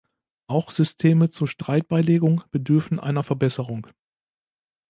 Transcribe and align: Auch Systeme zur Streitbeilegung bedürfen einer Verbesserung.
Auch 0.47 0.71
Systeme 0.71 1.29
zur 1.29 1.47
Streitbeilegung 1.47 2.43
bedürfen 2.49 2.99
einer 2.99 3.21
Verbesserung. 3.21 3.85